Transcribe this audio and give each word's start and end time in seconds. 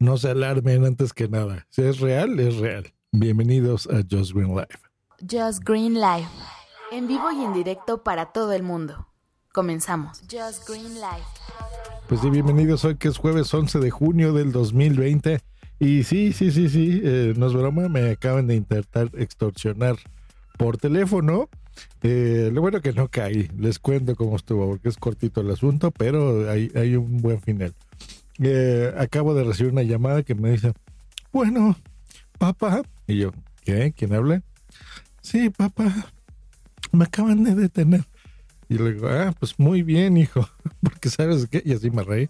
No 0.00 0.16
se 0.16 0.30
alarmen 0.30 0.84
antes 0.84 1.12
que 1.12 1.28
nada. 1.28 1.66
Si 1.70 1.82
es 1.82 2.00
real, 2.00 2.40
es 2.40 2.56
real. 2.56 2.92
Bienvenidos 3.12 3.86
a 3.86 4.02
Just 4.10 4.32
Green 4.32 4.48
Live. 4.48 4.78
Just 5.20 5.62
Green 5.64 5.94
Live. 5.94 6.26
En 6.90 7.06
vivo 7.06 7.30
y 7.30 7.44
en 7.44 7.52
directo 7.52 8.02
para 8.02 8.32
todo 8.32 8.52
el 8.52 8.64
mundo. 8.64 9.06
Comenzamos. 9.52 10.20
Just 10.22 10.68
Green 10.68 10.94
Live. 10.94 11.24
Pues 12.08 12.20
sí, 12.20 12.28
bienvenidos 12.28 12.84
hoy 12.84 12.96
que 12.96 13.06
es 13.06 13.18
jueves 13.18 13.54
11 13.54 13.78
de 13.78 13.90
junio 13.90 14.32
del 14.32 14.50
2020. 14.50 15.40
Y 15.78 16.02
sí, 16.02 16.32
sí, 16.32 16.50
sí, 16.50 16.68
sí, 16.68 17.00
eh, 17.04 17.34
no 17.36 17.46
es 17.46 17.52
broma, 17.52 17.88
me 17.88 18.10
acaban 18.10 18.48
de 18.48 18.56
intentar 18.56 19.10
extorsionar 19.14 19.96
por 20.58 20.76
teléfono. 20.76 21.48
Eh, 22.02 22.50
lo 22.52 22.60
bueno 22.60 22.80
que 22.80 22.92
no 22.92 23.08
caí, 23.08 23.48
les 23.56 23.78
cuento 23.78 24.16
cómo 24.16 24.36
estuvo, 24.36 24.68
porque 24.68 24.88
es 24.88 24.96
cortito 24.96 25.40
el 25.40 25.50
asunto, 25.50 25.92
pero 25.92 26.50
hay, 26.50 26.70
hay 26.74 26.96
un 26.96 27.18
buen 27.18 27.40
final. 27.40 27.74
Eh, 28.42 28.92
acabo 28.98 29.34
de 29.34 29.44
recibir 29.44 29.72
una 29.72 29.82
llamada 29.82 30.22
que 30.22 30.34
me 30.34 30.50
dice, 30.50 30.72
bueno, 31.32 31.76
papá, 32.38 32.82
y 33.06 33.18
yo, 33.18 33.32
¿qué? 33.64 33.92
¿Quién 33.96 34.12
habla? 34.12 34.42
Sí, 35.20 35.50
papá, 35.50 36.08
me 36.92 37.04
acaban 37.04 37.44
de 37.44 37.54
detener. 37.54 38.04
Y 38.68 38.78
le 38.78 38.94
digo, 38.94 39.08
ah, 39.08 39.34
pues 39.38 39.58
muy 39.58 39.82
bien, 39.82 40.16
hijo, 40.16 40.48
porque 40.82 41.10
sabes 41.10 41.46
qué, 41.46 41.62
y 41.64 41.72
así 41.72 41.90
me 41.90 42.02
reí, 42.02 42.28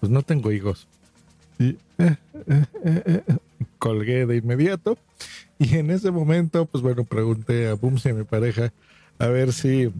pues 0.00 0.10
no 0.10 0.22
tengo 0.22 0.50
hijos. 0.50 0.88
Y 1.58 1.78
eh, 1.98 2.16
eh, 2.84 3.22
colgué 3.78 4.26
de 4.26 4.36
inmediato. 4.36 4.98
Y 5.58 5.76
en 5.76 5.90
ese 5.90 6.10
momento, 6.10 6.66
pues 6.66 6.82
bueno, 6.82 7.04
pregunté 7.04 7.68
a 7.68 7.74
Bumsy, 7.74 8.10
a 8.10 8.14
mi 8.14 8.24
pareja, 8.24 8.72
a 9.18 9.26
ver 9.28 9.52
si 9.52 9.90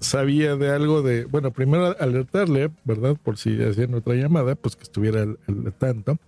sabía 0.00 0.56
de 0.56 0.70
algo 0.70 1.02
de, 1.02 1.24
bueno, 1.24 1.52
primero 1.52 1.96
alertarle, 2.00 2.70
¿verdad? 2.84 3.16
Por 3.22 3.38
si 3.38 3.62
hacían 3.62 3.94
otra 3.94 4.14
llamada, 4.14 4.54
pues 4.54 4.76
que 4.76 4.82
estuviera 4.82 5.22
al, 5.22 5.38
tanto. 5.78 6.18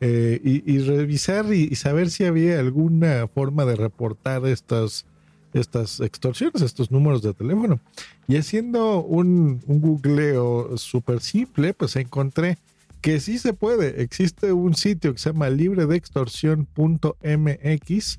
Y, 0.00 0.78
revisar 0.78 1.52
y, 1.52 1.74
saber 1.74 2.10
si 2.10 2.24
había 2.24 2.60
alguna 2.60 3.26
forma 3.26 3.64
de 3.64 3.76
reportar 3.76 4.46
estas, 4.46 5.06
estas 5.52 6.00
extorsiones, 6.00 6.62
estos 6.62 6.90
números 6.90 7.22
de 7.22 7.34
teléfono. 7.34 7.80
Y 8.28 8.36
haciendo 8.36 9.02
un, 9.02 9.60
un 9.66 9.80
googleo 9.80 10.76
súper 10.76 11.20
simple, 11.20 11.74
pues 11.74 11.96
encontré 11.96 12.58
que 13.00 13.20
sí 13.20 13.38
se 13.38 13.52
puede. 13.52 14.02
Existe 14.02 14.52
un 14.52 14.74
sitio 14.74 15.12
que 15.12 15.18
se 15.18 15.32
llama 15.32 15.50
libredextorsión.mx. 15.50 18.18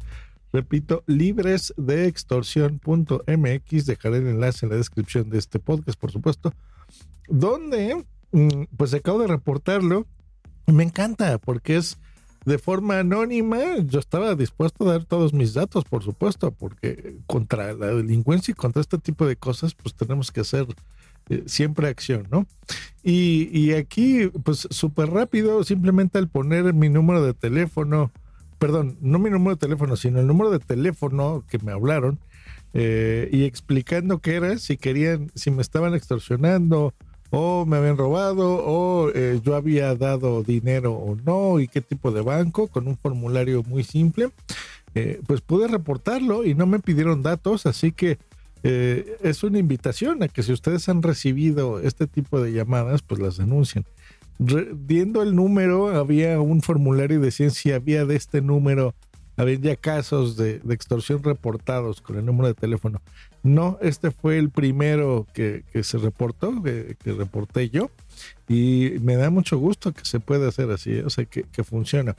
Repito, 0.51 1.03
libresdeextorsión.mx. 1.07 3.85
Dejaré 3.85 4.17
el 4.17 4.27
enlace 4.27 4.65
en 4.65 4.71
la 4.71 4.77
descripción 4.77 5.29
de 5.29 5.37
este 5.37 5.59
podcast, 5.59 5.99
por 5.99 6.11
supuesto. 6.11 6.53
Donde, 7.27 8.03
mm, 8.31 8.63
pues 8.75 8.93
acabo 8.93 9.19
de 9.19 9.27
reportarlo. 9.27 10.07
Me 10.65 10.83
encanta 10.83 11.37
porque 11.37 11.77
es 11.77 11.99
de 12.45 12.57
forma 12.57 12.99
anónima. 12.99 13.77
Yo 13.85 13.99
estaba 13.99 14.35
dispuesto 14.35 14.87
a 14.87 14.93
dar 14.93 15.05
todos 15.05 15.33
mis 15.33 15.53
datos, 15.53 15.83
por 15.85 16.03
supuesto, 16.03 16.51
porque 16.51 17.17
contra 17.27 17.73
la 17.73 17.87
delincuencia 17.87 18.51
y 18.51 18.55
contra 18.55 18.81
este 18.81 18.97
tipo 18.97 19.25
de 19.25 19.35
cosas, 19.35 19.75
pues 19.75 19.95
tenemos 19.95 20.31
que 20.31 20.41
hacer 20.41 20.67
eh, 21.29 21.43
siempre 21.45 21.87
acción, 21.87 22.27
¿no? 22.31 22.47
Y, 23.03 23.73
aquí, 23.73 24.27
pues 24.43 24.67
súper 24.71 25.09
rápido, 25.09 25.63
simplemente 25.63 26.17
al 26.17 26.27
poner 26.27 26.73
mi 26.73 26.89
número 26.89 27.23
de 27.23 27.33
teléfono, 27.33 28.11
perdón, 28.59 28.97
no 29.01 29.19
mi 29.19 29.29
número 29.29 29.55
de 29.55 29.59
teléfono, 29.59 29.95
sino 29.95 30.19
el 30.19 30.27
número 30.27 30.51
de 30.51 30.59
teléfono 30.59 31.43
que 31.49 31.57
me 31.59 31.71
hablaron 31.71 32.19
eh, 32.73 33.29
y 33.31 33.45
explicando 33.45 34.19
qué 34.19 34.35
era, 34.35 34.57
si 34.59 34.77
querían, 34.77 35.31
si 35.33 35.49
me 35.49 35.61
estaban 35.61 35.95
extorsionando 35.95 36.93
o 37.31 37.65
me 37.65 37.77
habían 37.77 37.97
robado 37.97 38.63
o 38.65 39.11
eh, 39.13 39.39
yo 39.43 39.55
había 39.55 39.95
dado 39.95 40.43
dinero 40.43 40.93
o 40.93 41.15
no 41.15 41.59
y 41.59 41.67
qué 41.67 41.81
tipo 41.81 42.11
de 42.11 42.21
banco 42.21 42.67
con 42.67 42.87
un 42.87 42.97
formulario 42.97 43.63
muy 43.63 43.83
simple, 43.83 44.29
pues 45.25 45.39
pude 45.39 45.67
reportarlo 45.67 46.43
y 46.43 46.55
no 46.55 46.67
me 46.67 46.79
pidieron 46.79 47.23
datos, 47.23 47.65
así 47.65 47.93
que 47.93 48.17
eh, 48.63 49.17
es 49.21 49.43
una 49.43 49.57
invitación 49.57 50.21
a 50.23 50.27
que 50.27 50.43
si 50.43 50.51
ustedes 50.51 50.89
han 50.89 51.01
recibido 51.01 51.79
este 51.79 52.07
tipo 52.07 52.41
de 52.41 52.51
llamadas, 52.51 53.01
pues 53.01 53.21
las 53.21 53.37
denuncien. 53.37 53.85
Viendo 54.39 55.21
el 55.21 55.35
número, 55.35 55.89
había 55.89 56.39
un 56.39 56.61
formulario 56.61 57.19
y 57.19 57.21
decían 57.21 57.51
si 57.51 57.71
había 57.71 58.05
de 58.05 58.15
este 58.15 58.41
número, 58.41 58.95
había 59.35 59.55
ya 59.55 59.75
casos 59.75 60.37
de, 60.37 60.61
extorsión 60.69 61.21
reportados 61.23 62.01
con 62.01 62.17
el 62.17 62.25
número 62.25 62.47
de 62.47 62.53
teléfono. 62.53 63.01
No, 63.43 63.77
este 63.81 64.11
fue 64.11 64.37
el 64.37 64.49
primero 64.49 65.27
que, 65.33 65.63
se 65.83 65.97
reportó, 65.97 66.63
que, 66.63 66.95
reporté 67.03 67.69
yo, 67.69 67.91
y 68.47 68.93
me 69.01 69.15
da 69.15 69.29
mucho 69.29 69.57
gusto 69.57 69.93
que 69.93 70.05
se 70.05 70.19
pueda 70.19 70.47
hacer 70.47 70.71
así, 70.71 70.99
o 70.99 71.09
sea, 71.09 71.25
que, 71.25 71.43
que 71.43 71.63
funciona. 71.63 72.15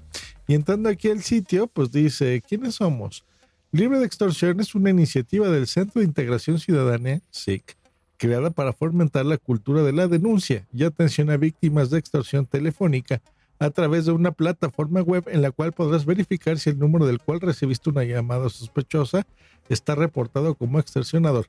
Y 0.47 0.54
entrando 0.54 0.88
aquí 0.88 1.10
al 1.10 1.22
sitio, 1.22 1.66
pues 1.66 1.91
dice, 1.91 2.42
¿quiénes 2.47 2.76
somos? 2.76 3.25
Libre 3.72 3.98
de 3.98 4.06
Extorsión 4.06 4.60
es 4.60 4.75
una 4.75 4.91
iniciativa 4.91 5.48
del 5.48 5.66
Centro 5.66 6.00
de 6.00 6.06
Integración 6.06 6.59
Ciudadana, 6.59 7.20
SIC, 7.30 7.76
creada 8.20 8.50
para 8.50 8.75
fomentar 8.75 9.25
la 9.25 9.38
cultura 9.38 9.82
de 9.82 9.94
la 9.94 10.06
denuncia 10.06 10.66
y 10.75 10.84
atención 10.84 11.31
a 11.31 11.38
víctimas 11.38 11.88
de 11.88 11.98
extorsión 11.98 12.44
telefónica 12.44 13.22
a 13.58 13.70
través 13.70 14.04
de 14.04 14.12
una 14.12 14.31
plataforma 14.31 15.00
web 15.00 15.25
en 15.28 15.41
la 15.41 15.50
cual 15.50 15.72
podrás 15.72 16.04
verificar 16.04 16.59
si 16.59 16.69
el 16.69 16.78
número 16.78 17.06
del 17.06 17.19
cual 17.19 17.41
recibiste 17.41 17.88
una 17.88 18.04
llamada 18.04 18.50
sospechosa 18.50 19.26
está 19.70 19.94
reportado 19.94 20.54
como 20.54 20.78
extorsionador. 20.78 21.47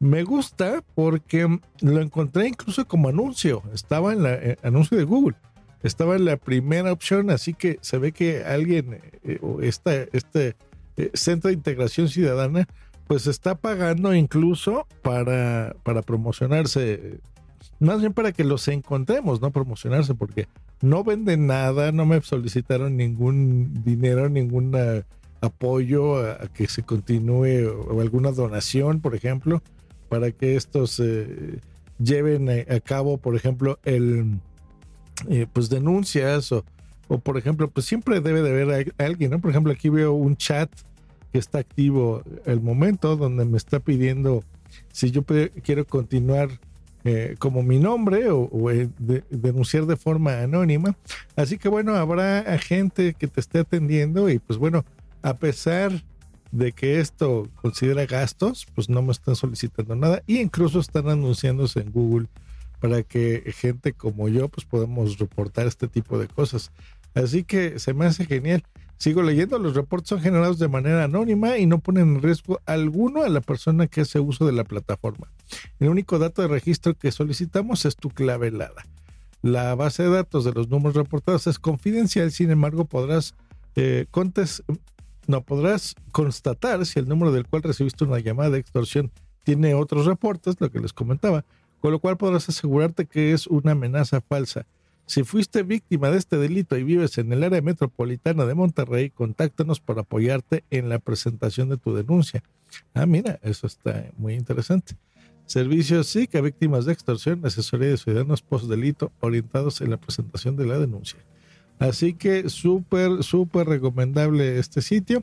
Me 0.00 0.24
gusta 0.24 0.82
porque 0.94 1.46
lo 1.82 2.00
encontré 2.00 2.48
incluso 2.48 2.86
como 2.88 3.10
anuncio, 3.10 3.62
estaba 3.74 4.14
en 4.14 4.22
la 4.22 4.32
eh, 4.32 4.56
anuncio 4.62 4.96
de 4.96 5.04
Google, 5.04 5.36
estaba 5.82 6.16
en 6.16 6.24
la 6.24 6.38
primera 6.38 6.90
opción, 6.90 7.28
así 7.28 7.52
que 7.52 7.78
se 7.82 7.98
ve 7.98 8.12
que 8.12 8.44
alguien 8.44 8.98
eh, 9.24 9.38
o 9.42 9.60
esta, 9.60 9.94
este 9.94 10.56
eh, 10.96 11.10
Centro 11.12 11.48
de 11.48 11.54
Integración 11.54 12.08
Ciudadana, 12.08 12.66
pues 13.06 13.26
está 13.26 13.54
pagando 13.54 14.14
incluso 14.14 14.86
para, 15.02 15.76
para 15.82 16.02
promocionarse, 16.02 17.20
más 17.78 18.00
bien 18.00 18.12
para 18.12 18.32
que 18.32 18.44
los 18.44 18.66
encontremos, 18.68 19.40
no 19.40 19.50
promocionarse, 19.50 20.14
porque 20.14 20.48
no 20.80 21.04
venden 21.04 21.46
nada, 21.46 21.92
no 21.92 22.06
me 22.06 22.20
solicitaron 22.22 22.96
ningún 22.96 23.82
dinero, 23.84 24.28
ningún 24.28 24.74
apoyo 25.40 26.18
a, 26.18 26.48
que 26.48 26.66
se 26.66 26.82
continúe 26.82 27.68
o, 27.68 28.00
alguna 28.00 28.32
donación, 28.32 29.00
por 29.00 29.14
ejemplo, 29.14 29.62
para 30.08 30.30
que 30.30 30.56
estos 30.56 31.00
eh, 31.00 31.60
lleven 31.98 32.48
a, 32.48 32.80
cabo, 32.80 33.18
por 33.18 33.36
ejemplo, 33.36 33.78
el 33.84 34.38
eh, 35.28 35.46
pues 35.52 35.68
denuncias 35.68 36.52
o, 36.52 36.64
o 37.08 37.18
por 37.18 37.36
ejemplo, 37.36 37.68
pues 37.68 37.86
siempre 37.86 38.20
debe 38.20 38.42
de 38.42 38.50
haber 38.50 38.94
alguien, 38.98 39.30
¿no? 39.30 39.40
Por 39.40 39.50
ejemplo, 39.50 39.72
aquí 39.72 39.88
veo 39.90 40.12
un 40.12 40.36
chat 40.36 40.70
que 41.34 41.40
está 41.40 41.58
activo 41.58 42.22
el 42.46 42.60
momento 42.60 43.16
donde 43.16 43.44
me 43.44 43.56
está 43.56 43.80
pidiendo 43.80 44.44
si 44.92 45.10
yo 45.10 45.24
quiero 45.64 45.84
continuar 45.84 46.60
eh, 47.02 47.34
como 47.40 47.64
mi 47.64 47.80
nombre 47.80 48.30
o, 48.30 48.70
eh, 48.70 48.88
denunciar 49.30 49.86
de 49.86 49.96
forma 49.96 50.42
anónima. 50.42 50.96
Así 51.34 51.58
que 51.58 51.68
bueno, 51.68 51.96
habrá 51.96 52.56
gente 52.58 53.14
que 53.14 53.26
te 53.26 53.40
esté 53.40 53.58
atendiendo 53.58 54.30
y 54.30 54.38
pues 54.38 54.60
bueno, 54.60 54.84
a 55.22 55.34
pesar 55.34 56.04
de 56.52 56.70
que 56.70 57.00
esto 57.00 57.48
considera 57.60 58.06
gastos, 58.06 58.68
pues 58.72 58.88
no 58.88 59.02
me 59.02 59.10
están 59.10 59.34
solicitando 59.34 59.96
nada 59.96 60.22
y 60.28 60.38
incluso 60.38 60.78
están 60.78 61.08
anunciándose 61.08 61.80
en 61.80 61.90
Google 61.90 62.28
para 62.78 63.02
que 63.02 63.52
gente 63.56 63.92
como 63.92 64.28
yo 64.28 64.48
pues 64.48 64.64
podamos 64.64 65.18
reportar 65.18 65.66
este 65.66 65.88
tipo 65.88 66.16
de 66.16 66.28
cosas. 66.28 66.70
Así 67.12 67.42
que 67.42 67.80
se 67.80 67.92
me 67.92 68.06
hace 68.06 68.24
genial. 68.24 68.62
Sigo 68.98 69.22
leyendo, 69.22 69.58
los 69.58 69.74
reportes 69.74 70.08
son 70.08 70.20
generados 70.20 70.58
de 70.58 70.68
manera 70.68 71.04
anónima 71.04 71.58
y 71.58 71.66
no 71.66 71.78
ponen 71.80 72.16
en 72.16 72.22
riesgo 72.22 72.60
alguno 72.64 73.22
a 73.22 73.28
la 73.28 73.40
persona 73.40 73.86
que 73.86 74.02
hace 74.02 74.20
uso 74.20 74.46
de 74.46 74.52
la 74.52 74.64
plataforma. 74.64 75.30
El 75.80 75.88
único 75.88 76.18
dato 76.18 76.42
de 76.42 76.48
registro 76.48 76.94
que 76.94 77.12
solicitamos 77.12 77.84
es 77.84 77.96
tu 77.96 78.10
clave 78.10 78.48
helada. 78.48 78.84
La 79.42 79.74
base 79.74 80.04
de 80.04 80.10
datos 80.10 80.44
de 80.44 80.52
los 80.52 80.68
números 80.68 80.94
reportados 80.94 81.46
es 81.46 81.58
confidencial, 81.58 82.30
sin 82.32 82.50
embargo 82.50 82.86
podrás, 82.86 83.34
eh, 83.76 84.06
no, 85.26 85.42
podrás 85.42 85.96
constatar 86.12 86.86
si 86.86 86.98
el 86.98 87.08
número 87.08 87.30
del 87.30 87.46
cual 87.46 87.62
recibiste 87.62 88.04
una 88.04 88.20
llamada 88.20 88.50
de 88.50 88.58
extorsión 88.58 89.10
tiene 89.42 89.74
otros 89.74 90.06
reportes, 90.06 90.56
lo 90.60 90.70
que 90.70 90.80
les 90.80 90.94
comentaba, 90.94 91.44
con 91.80 91.92
lo 91.92 91.98
cual 91.98 92.16
podrás 92.16 92.48
asegurarte 92.48 93.04
que 93.04 93.32
es 93.32 93.46
una 93.46 93.72
amenaza 93.72 94.22
falsa. 94.22 94.64
Si 95.06 95.22
fuiste 95.22 95.62
víctima 95.62 96.10
de 96.10 96.18
este 96.18 96.38
delito 96.38 96.76
y 96.78 96.82
vives 96.82 97.18
en 97.18 97.32
el 97.32 97.44
área 97.44 97.60
metropolitana 97.60 98.46
de 98.46 98.54
Monterrey, 98.54 99.10
contáctanos 99.10 99.80
para 99.80 100.00
apoyarte 100.00 100.64
en 100.70 100.88
la 100.88 100.98
presentación 100.98 101.68
de 101.68 101.76
tu 101.76 101.94
denuncia. 101.94 102.42
Ah, 102.94 103.04
mira, 103.04 103.38
eso 103.42 103.66
está 103.66 104.10
muy 104.16 104.34
interesante. 104.34 104.96
Servicios 105.46 106.06
SIC 106.06 106.36
a 106.36 106.40
víctimas 106.40 106.86
de 106.86 106.94
extorsión, 106.94 107.44
asesoría 107.44 107.88
de 107.88 107.98
ciudadanos 107.98 108.40
post 108.40 108.64
delito 108.64 109.12
orientados 109.20 109.82
en 109.82 109.90
la 109.90 109.98
presentación 109.98 110.56
de 110.56 110.66
la 110.66 110.78
denuncia. 110.78 111.18
Así 111.78 112.14
que 112.14 112.48
súper, 112.48 113.22
súper 113.22 113.66
recomendable 113.66 114.58
este 114.58 114.80
sitio. 114.80 115.22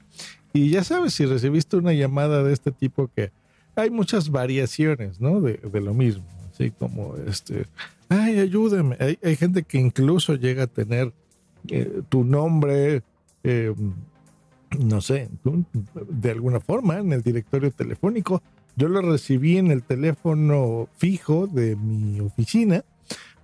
Y 0.54 0.70
ya 0.70 0.84
sabes, 0.84 1.16
si 1.16 1.26
recibiste 1.26 1.78
una 1.78 1.94
llamada 1.94 2.44
de 2.44 2.54
este 2.54 2.72
tipo 2.72 3.10
que 3.16 3.32
hay 3.76 3.90
muchas 3.90 4.30
variaciones, 4.30 5.20
¿no? 5.20 5.42
De 5.42 5.82
lo 5.82 5.94
mismo. 5.94 6.41
Así 6.62 6.70
como 6.70 7.16
este, 7.28 7.66
ay, 8.08 8.38
ayúdame. 8.38 8.96
Hay, 9.00 9.18
hay 9.24 9.36
gente 9.36 9.64
que 9.64 9.80
incluso 9.80 10.36
llega 10.36 10.64
a 10.64 10.68
tener 10.68 11.12
eh, 11.70 12.02
tu 12.08 12.24
nombre, 12.24 13.02
eh, 13.44 13.74
no 14.78 15.02
sé, 15.02 15.30
de 15.44 16.32
alguna 16.32 16.60
forma 16.60 17.00
en 17.00 17.14
el 17.14 17.24
directorio 17.24 17.72
telefónico. 17.72 18.44
Yo 18.76 18.90
lo 18.90 19.02
recibí 19.02 19.58
en 19.58 19.72
el 19.72 19.82
teléfono 19.82 20.88
fijo 20.98 21.48
de 21.48 21.76
mi 21.76 22.20
oficina, 22.20 22.86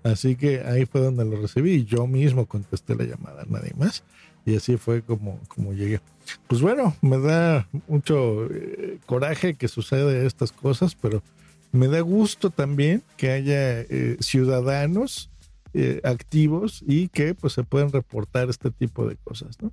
así 0.04 0.36
que 0.36 0.62
ahí 0.62 0.86
fue 0.86 1.02
donde 1.02 1.26
lo 1.26 1.42
recibí 1.42 1.86
yo 1.86 2.06
mismo 2.06 2.46
contesté 2.46 2.96
la 2.96 3.06
llamada, 3.06 3.46
nadie 3.50 3.74
más. 3.78 4.04
Y 4.46 4.56
así 4.56 4.78
fue 4.78 5.02
como, 5.02 5.40
como 5.48 5.74
llegué. 5.74 6.02
Pues 6.48 6.62
bueno, 6.62 6.96
me 7.02 7.18
da 7.18 7.68
mucho 7.88 8.46
eh, 8.46 9.00
coraje 9.08 9.56
que 9.56 9.68
suceda 9.68 10.16
estas 10.24 10.52
cosas, 10.52 10.96
pero 10.96 11.24
me 11.72 11.88
da 11.88 12.02
gusto 12.02 12.50
también 12.50 13.04
que 13.18 13.32
haya 13.32 13.82
eh, 13.82 14.18
ciudadanos 14.20 15.30
eh, 15.74 16.02
activos 16.04 16.84
y 16.88 17.10
que 17.10 17.36
pues 17.36 17.54
se 17.54 17.64
pueden 17.64 17.92
reportar 17.92 18.50
este 18.50 18.72
tipo 18.72 19.08
de 19.08 19.16
cosas, 19.18 19.62
¿no? 19.62 19.72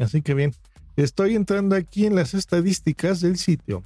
Así 0.00 0.22
que 0.22 0.34
bien, 0.34 0.52
estoy 0.96 1.36
entrando 1.36 1.76
aquí 1.76 2.06
en 2.06 2.14
las 2.14 2.32
estadísticas 2.34 3.20
del 3.20 3.38
sitio, 3.38 3.82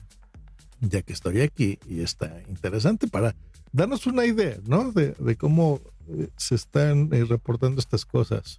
ya 0.80 1.02
que 1.02 1.12
estoy 1.12 1.42
aquí 1.42 1.78
y 1.88 2.00
está 2.00 2.42
interesante 2.48 3.06
para 3.08 3.34
darnos 3.72 4.06
una 4.06 4.24
idea, 4.24 4.58
¿no? 4.64 4.92
De, 4.92 5.14
cómo 5.36 5.80
eh, 6.08 6.28
se 6.36 6.54
están 6.54 7.10
reportando 7.10 7.80
estas 7.80 8.04
cosas. 8.04 8.58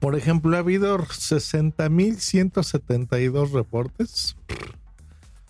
Por 0.00 0.16
ejemplo, 0.16 0.56
ha 0.56 0.60
habido 0.60 0.98
60.172 0.98 3.52
reportes. 3.52 4.36